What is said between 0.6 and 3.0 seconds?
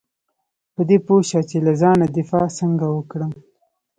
په دې پوه شه چې له ځانه دفاع څنګه